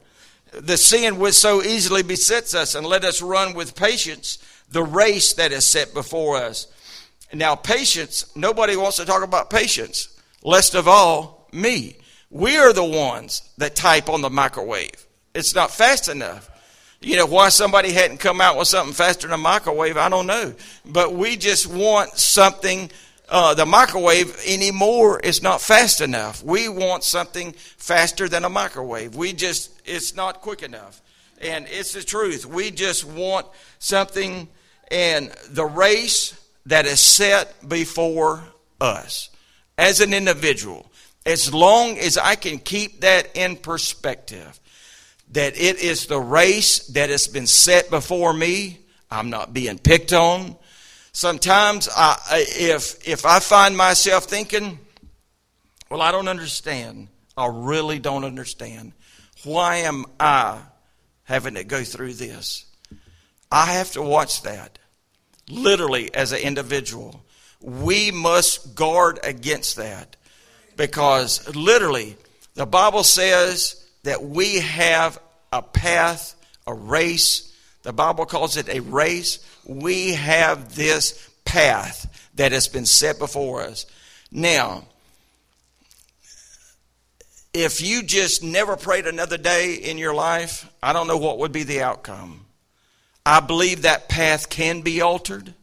[0.51, 4.39] The sin which so easily besets us, and let us run with patience
[4.71, 6.67] the race that is set before us.
[7.33, 11.97] Now, patience, nobody wants to talk about patience, least of all me.
[12.31, 15.05] We are the ones that type on the microwave.
[15.33, 16.49] It's not fast enough.
[17.01, 20.27] You know, why somebody hadn't come out with something faster than a microwave, I don't
[20.27, 20.53] know.
[20.85, 22.91] But we just want something,
[23.29, 26.43] uh, the microwave anymore is not fast enough.
[26.43, 29.15] We want something faster than a microwave.
[29.15, 31.01] We just, it's not quick enough.
[31.41, 32.45] And it's the truth.
[32.45, 34.49] We just want something,
[34.91, 36.35] and the race
[36.69, 38.43] that is set before
[38.79, 39.29] us
[39.77, 40.89] as an individual,
[41.25, 44.59] as long as I can keep that in perspective,
[45.31, 48.79] that it is the race that has been set before me.
[49.11, 50.55] I'm not being picked on.
[51.11, 54.79] Sometimes, I, if if I find myself thinking,
[55.89, 57.07] "Well, I don't understand.
[57.35, 58.93] I really don't understand.
[59.43, 60.59] Why am I
[61.23, 62.65] having to go through this?"
[63.51, 64.78] I have to watch that.
[65.49, 67.21] Literally, as an individual,
[67.59, 70.15] we must guard against that
[70.77, 72.15] because literally,
[72.53, 75.19] the Bible says that we have
[75.51, 76.35] a path,
[76.65, 77.53] a race.
[77.83, 79.39] The Bible calls it a race.
[79.65, 83.85] We have this path that has been set before us.
[84.31, 84.85] Now,
[87.53, 91.51] if you just never prayed another day in your life, I don't know what would
[91.51, 92.45] be the outcome.
[93.29, 95.53] I believe that path can be altered,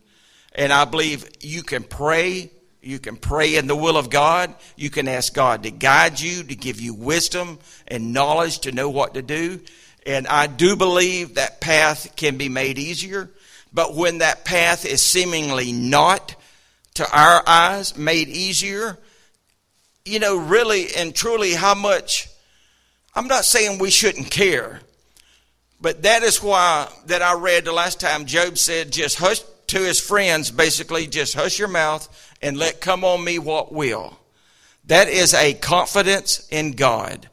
[0.55, 2.51] and I believe you can pray
[2.87, 4.55] you can pray in the will of God.
[4.77, 8.89] You can ask God to guide you, to give you wisdom and knowledge to know
[8.89, 9.61] what to do.
[10.07, 13.29] And I do believe that path can be made easier.
[13.73, 16.37] But when that path is seemingly not,
[16.95, 18.97] to our eyes, made easier,
[20.05, 22.29] you know, really and truly how much,
[23.17, 24.81] I'm not saying we shouldn't care,
[25.81, 29.81] but that is why that I read the last time Job said, just hush to
[29.81, 32.09] his friends, basically, just hush your mouth
[32.41, 34.19] and let come on me what will.
[34.87, 37.29] That is a confidence in God.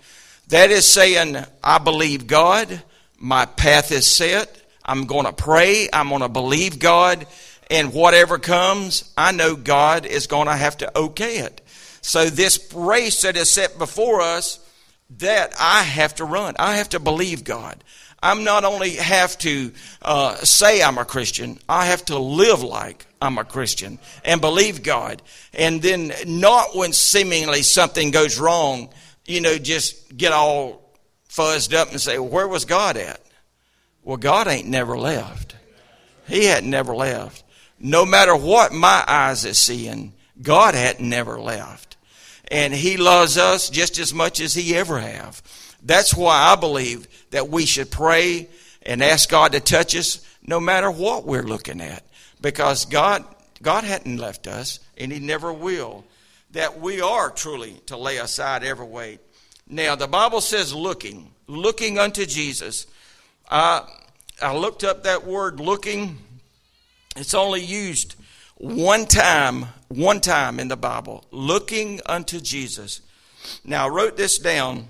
[0.47, 2.81] That is saying, I believe God,
[3.17, 7.25] my path is set, I'm going to pray, I'm going to believe God,
[7.71, 11.61] and whatever comes, I know God is going to have to okay it.
[12.01, 14.59] So this race that is set before us,
[15.17, 16.55] that I have to run.
[16.59, 17.83] I have to believe God.
[18.23, 23.05] I'm not only have to uh, say I'm a Christian, I have to live like
[23.21, 25.21] I'm a Christian and believe God.
[25.53, 28.89] And then not when seemingly something goes wrong,
[29.25, 30.81] you know, just get all
[31.29, 33.19] fuzzed up and say, well, where was God at?
[34.03, 35.57] Well, God ain't never left.
[36.25, 37.43] He hadn't never left.
[37.77, 41.97] No matter what my eyes is seeing, God hadn't never left.
[42.49, 45.41] And He loves us just as much as He ever have.
[45.83, 48.47] That's why I believe that we should pray
[48.81, 52.03] and ask God to touch us no matter what we're looking at.
[52.41, 53.23] Because God,
[53.61, 56.05] God hadn't left us, and He never will.
[56.51, 59.19] That we are truly to lay aside every weight.
[59.67, 62.85] Now, the Bible says looking, looking unto Jesus.
[63.49, 63.87] I,
[64.41, 66.19] I looked up that word looking.
[67.15, 68.15] It's only used
[68.55, 71.25] one time, one time in the Bible.
[71.31, 73.01] Looking unto Jesus.
[73.65, 74.89] Now, I wrote this down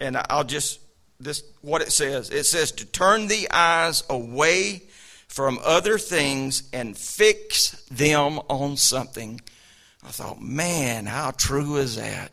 [0.00, 0.80] and I'll just
[1.20, 2.30] this what it says.
[2.30, 4.82] It says to turn the eyes away
[5.28, 9.40] from other things and fix them on something.
[10.04, 12.30] I thought, man, how true is that?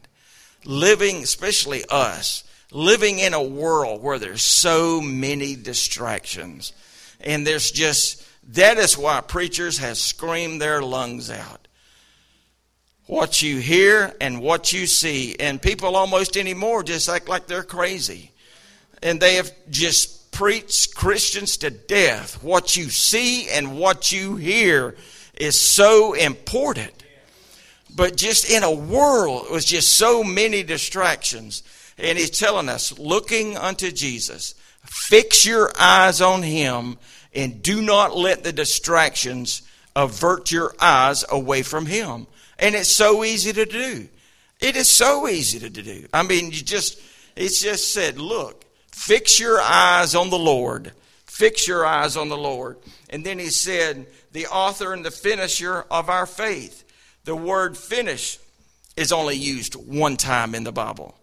[0.65, 6.73] Living, especially us, living in a world where there's so many distractions.
[7.19, 11.60] And there's just, that is why preachers have screamed their lungs out
[13.07, 15.35] what you hear and what you see.
[15.39, 18.31] And people almost anymore just act like they're crazy.
[19.01, 22.43] And they have just preached Christians to death.
[22.43, 24.95] What you see and what you hear
[25.35, 26.93] is so important.
[27.93, 31.63] But just in a world with just so many distractions,
[31.97, 36.97] and he's telling us, looking unto Jesus, fix your eyes on him
[37.33, 39.61] and do not let the distractions
[39.95, 42.27] avert your eyes away from him.
[42.61, 44.07] And it's so easy to do.
[44.61, 46.05] It is so easy to do.
[46.13, 47.01] I mean, you just,
[47.35, 50.91] it's just said, look, fix your eyes on the Lord.
[51.25, 52.77] Fix your eyes on the Lord.
[53.09, 56.85] And then he said, the author and the finisher of our faith.
[57.23, 58.37] The word finish
[58.95, 61.17] is only used one time in the Bible.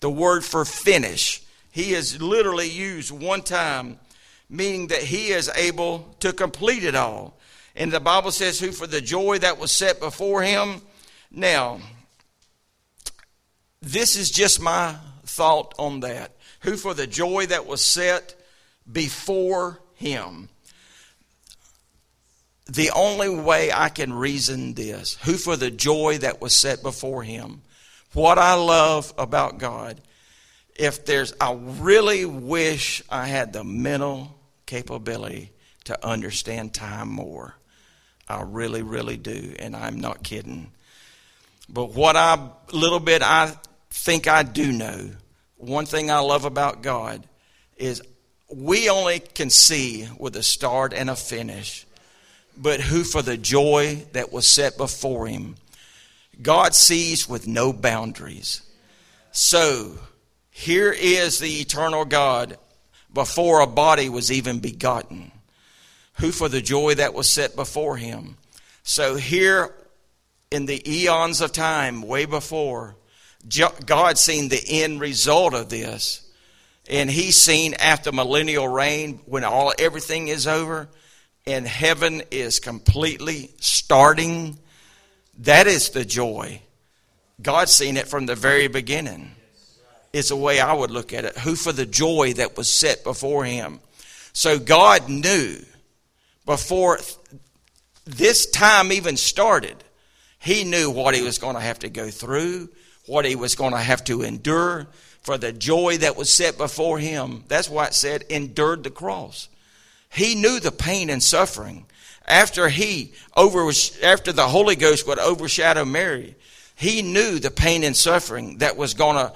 [0.00, 1.42] The word for finish,
[1.72, 3.98] he is literally used one time,
[4.48, 7.38] meaning that he is able to complete it all.
[7.76, 10.80] And the Bible says, who for the joy that was set before him.
[11.30, 11.80] Now,
[13.82, 16.32] this is just my thought on that.
[16.60, 18.34] Who for the joy that was set
[18.90, 20.48] before him.
[22.66, 27.22] The only way I can reason this, who for the joy that was set before
[27.22, 27.62] him.
[28.14, 30.00] What I love about God,
[30.76, 35.50] if there's, I really wish I had the mental capability
[35.84, 37.54] to understand time more.
[38.28, 40.72] I really, really do, and I'm not kidding.
[41.68, 43.52] But what I, little bit I
[43.90, 45.10] think I do know,
[45.56, 47.26] one thing I love about God
[47.76, 48.02] is
[48.52, 51.86] we only can see with a start and a finish,
[52.56, 55.56] but who for the joy that was set before him.
[56.40, 58.62] God sees with no boundaries.
[59.32, 59.98] So,
[60.50, 62.58] here is the eternal God
[63.12, 65.32] before a body was even begotten,
[66.14, 68.36] who for the joy that was set before him.
[68.82, 69.74] So, here
[70.50, 72.96] in the eons of time, way before,
[73.86, 76.20] God seen the end result of this.
[76.88, 80.88] And he's seen after millennial reign when all everything is over
[81.46, 84.58] and heaven is completely starting
[85.40, 86.60] that is the joy.
[87.42, 89.32] God's seen it from the very beginning.
[90.12, 91.36] Is the way i would look at it.
[91.38, 93.80] Who for the joy that was set before him.
[94.32, 95.58] So god knew
[96.46, 96.98] before
[98.04, 99.82] this time even started
[100.38, 102.68] he knew what he was going to have to go through
[103.06, 104.86] what he was going to have to endure
[105.22, 107.44] for the joy that was set before him.
[107.48, 109.48] That's why it said, endured the cross.
[110.12, 111.86] He knew the pain and suffering.
[112.26, 113.70] After he over
[114.02, 116.36] after the Holy Ghost would overshadow Mary,
[116.74, 119.32] he knew the pain and suffering that was going to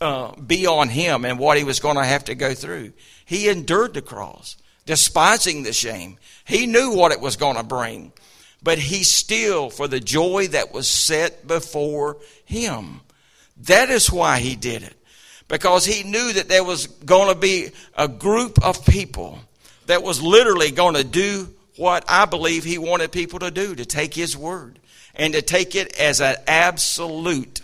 [0.00, 2.92] uh, be on him and what he was going to have to go through.
[3.24, 6.18] He endured the cross, despising the shame.
[6.44, 8.12] He knew what it was going to bring,
[8.62, 13.00] but he still, for the joy that was set before him,
[13.64, 14.96] that is why he did it
[15.52, 19.38] because he knew that there was going to be a group of people
[19.84, 23.84] that was literally going to do what I believe he wanted people to do to
[23.84, 24.78] take his word
[25.14, 27.60] and to take it as an absolute,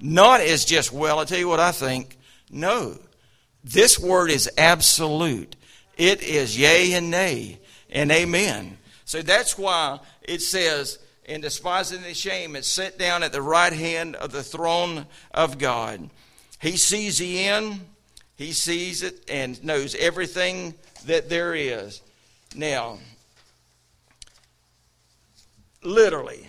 [0.00, 2.18] not as just, well, I'll tell you what I think.
[2.50, 2.98] No,
[3.64, 5.56] this word is absolute.
[5.96, 7.58] It is yea and nay
[7.90, 8.78] and amen.
[9.04, 13.72] So that's why it says, in despising the shame, it's set down at the right
[13.72, 16.10] hand of the throne of God.
[16.60, 17.80] He sees the end,
[18.36, 20.74] he sees it, and knows everything
[21.06, 22.02] that there is.
[22.54, 22.98] Now,
[25.82, 26.46] literally,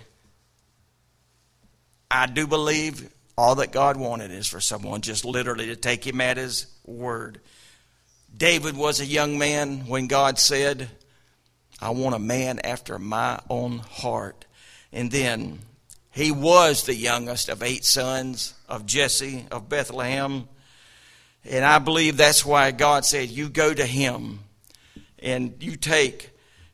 [2.09, 6.21] I do believe all that God wanted is for someone just literally to take him
[6.21, 7.39] at his word.
[8.35, 10.89] David was a young man when God said,
[11.81, 14.45] I want a man after my own heart.
[14.93, 15.59] And then
[16.11, 20.47] he was the youngest of eight sons of Jesse of Bethlehem.
[21.43, 24.41] And I believe that's why God said, You go to him
[25.19, 26.29] and you take.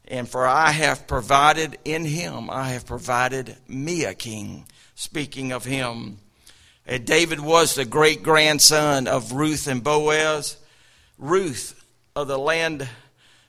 [0.10, 4.66] And for I have provided in him, I have provided me a king.
[4.96, 6.18] Speaking of him.
[6.88, 10.58] And David was the great grandson of Ruth and Boaz.
[11.18, 11.80] Ruth
[12.16, 12.88] of the land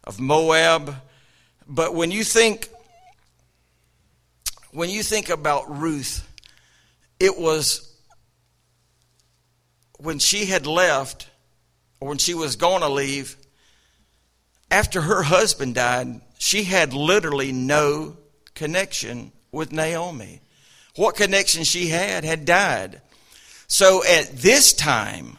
[0.05, 0.95] of Moab.
[1.69, 2.71] But when you think
[4.71, 6.27] when you think about Ruth,
[7.21, 7.85] it was
[9.99, 11.29] when she had left,
[12.01, 13.37] or when she was going to leave,
[14.71, 18.17] after her husband died, she had literally no
[18.55, 20.41] connection with Naomi.
[20.97, 23.01] What connection she had had died.
[23.67, 25.39] So at this time,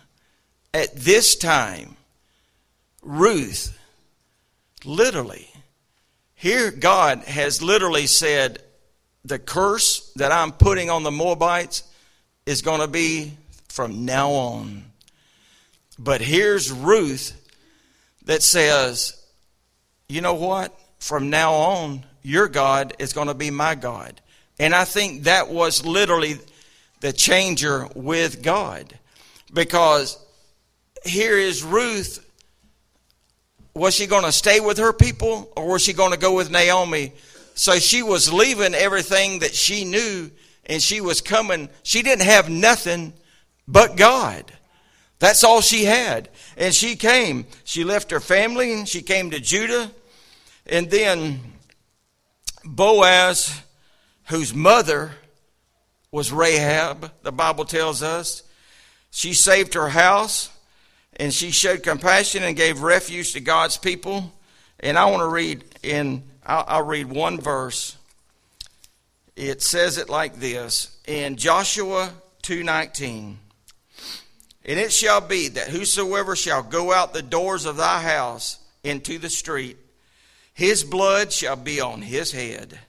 [0.74, 1.96] at this time,
[3.02, 3.78] Ruth,
[4.84, 5.49] literally,
[6.40, 8.64] here God has literally said,
[9.26, 11.84] the curse that I'm putting on the Moabites
[12.46, 13.34] is going to be
[13.68, 14.86] from now on.
[16.00, 17.36] But here's Ruth
[18.24, 19.22] that says,
[20.08, 20.80] you know what?
[21.00, 24.22] From now on, your God is going to be my God.
[24.58, 26.38] And I think that was literally
[27.02, 28.98] the changer with God.
[29.54, 30.18] Because
[31.04, 32.26] here is Ruth.
[33.74, 36.52] Was she going to stay with her people or was she going to go with
[36.52, 37.14] Naomi?
[37.56, 40.32] So she was leaving everything that she knew
[40.66, 41.70] and she was coming.
[41.84, 43.14] She didn't have nothing
[43.68, 44.52] but God.
[45.20, 46.30] That's all she had.
[46.58, 47.46] And she came.
[47.66, 49.92] She left her family and she came to Judah.
[50.66, 51.42] And then
[52.64, 53.62] Boaz,
[54.26, 55.12] whose mother
[56.12, 58.44] was Rahab, the Bible tells us,
[59.12, 60.50] she saved her house
[61.20, 64.34] and she showed compassion and gave refuge to God's people.
[64.80, 67.98] And I want to read in, I'll, I'll read one verse.
[69.36, 72.12] It says it like this in Joshua
[72.44, 73.36] 2:19.
[74.66, 79.18] And it shall be that whosoever shall go out the doors of thy house into
[79.18, 79.78] the street,
[80.54, 82.80] his blood shall be on his head,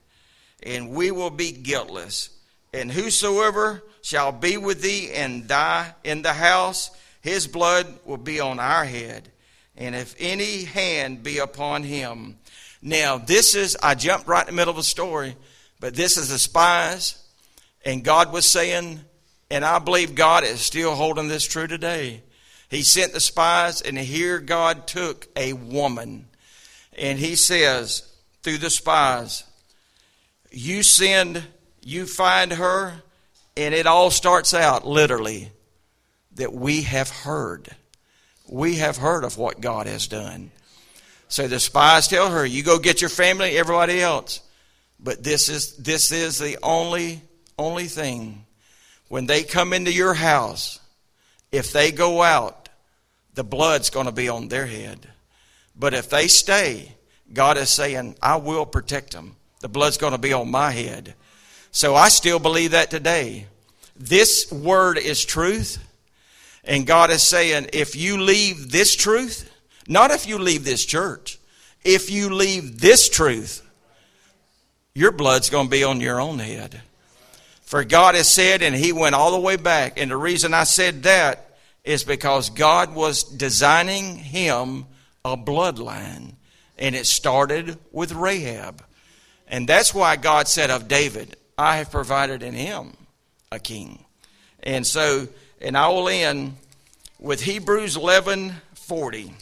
[0.62, 2.31] and we will be guiltless.
[2.72, 8.40] And whosoever shall be with thee and die in the house, his blood will be
[8.40, 9.30] on our head.
[9.76, 12.38] And if any hand be upon him.
[12.82, 15.36] Now, this is, I jumped right in the middle of the story,
[15.80, 17.22] but this is the spies.
[17.84, 19.00] And God was saying,
[19.50, 22.22] and I believe God is still holding this true today.
[22.68, 26.26] He sent the spies, and here God took a woman.
[26.96, 28.06] And he says,
[28.42, 29.44] through the spies,
[30.50, 31.42] you send,
[31.82, 33.02] you find her,
[33.56, 35.50] and it all starts out literally
[36.35, 37.68] that we have heard.
[38.49, 40.51] We have heard of what God has done.
[41.28, 44.41] So the spies tell her, you go get your family, everybody else.
[44.99, 47.22] But this is, this is the only,
[47.59, 48.45] only thing.
[49.09, 50.81] When they come into your house,
[51.53, 52.68] if they go out,
[53.35, 55.07] the blood's going to be on their head.
[55.76, 56.93] But if they stay,
[57.33, 59.37] God is saying, I will protect them.
[59.61, 61.14] The blood's going to be on my head.
[61.70, 63.47] So I still believe that today.
[63.97, 65.78] This word is truth.
[66.64, 69.50] And God is saying, if you leave this truth,
[69.88, 71.38] not if you leave this church,
[71.84, 73.66] if you leave this truth,
[74.94, 76.80] your blood's going to be on your own head.
[77.62, 79.98] For God has said, and He went all the way back.
[79.98, 81.50] And the reason I said that
[81.84, 84.86] is because God was designing him
[85.24, 86.34] a bloodline.
[86.78, 88.82] And it started with Rahab.
[89.48, 92.96] And that's why God said of David, I have provided in him
[93.52, 94.04] a king.
[94.62, 95.28] And so,
[95.61, 96.56] and I will end
[97.18, 99.32] with Hebrews 11 40.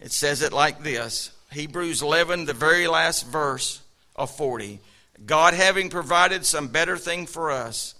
[0.00, 3.80] It says it like this Hebrews 11, the very last verse
[4.16, 4.80] of 40.
[5.26, 7.94] God having provided some better thing for us,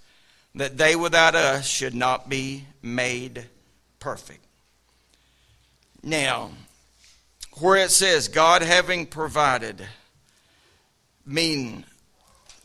[0.55, 3.47] that they without us should not be made
[4.01, 4.45] perfect.
[6.03, 6.51] Now,
[7.59, 9.87] where it says God having provided,
[11.25, 11.85] mean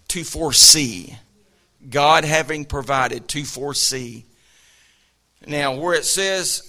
[0.09, 1.15] to foresee.
[1.87, 4.25] God having provided to foresee.
[5.45, 6.65] Now, where it says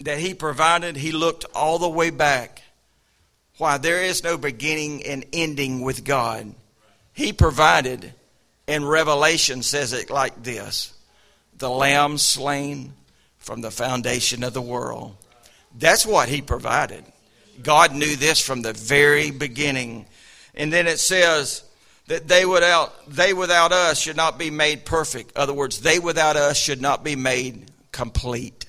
[0.00, 2.62] that He provided, He looked all the way back.
[3.58, 3.78] Why?
[3.78, 6.54] There is no beginning and ending with God.
[7.12, 8.14] He provided,
[8.66, 10.94] and Revelation says it like this
[11.58, 12.94] the Lamb slain
[13.38, 15.16] from the foundation of the world.
[15.76, 17.04] That's what He provided.
[17.62, 20.06] God knew this from the very beginning.
[20.54, 21.62] And then it says,
[22.10, 25.30] that they without they without us should not be made perfect.
[25.36, 28.66] In other words, they without us should not be made complete.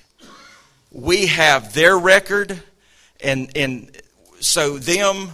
[0.92, 2.62] We have their record,
[3.20, 4.00] and and
[4.38, 5.30] so them,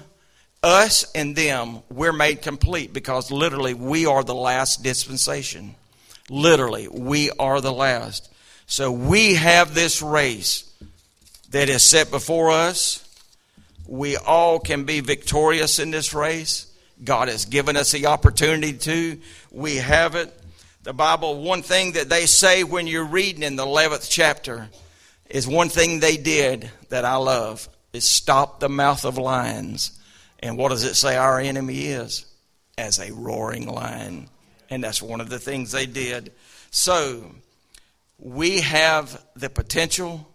[0.63, 5.75] us and them, we're made complete because literally we are the last dispensation.
[6.31, 8.33] Literally, we are the last.
[8.67, 10.65] So we have this race
[11.51, 13.05] that is set before us.
[13.87, 16.65] We all can be victorious in this race.
[17.03, 19.21] God has given us the opportunity to.
[19.51, 20.35] We have it.
[20.83, 24.69] The Bible, one thing that they say when you're reading in the 11th chapter
[25.29, 29.99] is one thing they did that I love is stop the mouth of lions.
[30.41, 32.27] And what does it say our enemy is?
[32.77, 34.29] As a roaring lion.
[34.71, 36.33] And that's one of the things they did.
[36.71, 37.33] So,
[38.19, 40.29] we have the potential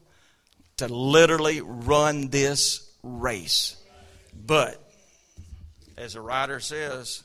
[0.77, 3.77] to literally run this race.
[4.33, 4.82] But
[6.03, 7.23] as the writer says,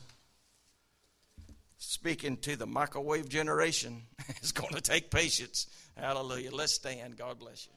[1.77, 5.67] speaking to the microwave generation, it's going to take patience.
[5.97, 6.51] Hallelujah.
[6.51, 7.17] Let's stand.
[7.17, 7.73] God bless you.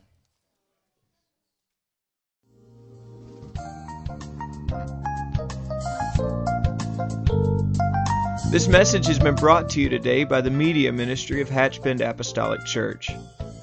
[8.52, 12.64] This message has been brought to you today by the Media Ministry of Hatchbend Apostolic
[12.64, 13.10] Church.